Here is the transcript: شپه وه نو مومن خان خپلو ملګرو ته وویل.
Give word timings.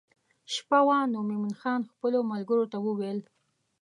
شپه 0.53 0.79
وه 0.87 0.97
نو 1.13 1.19
مومن 1.29 1.53
خان 1.61 1.81
خپلو 1.91 2.19
ملګرو 2.31 2.65
ته 2.71 2.77
وویل. 2.85 3.19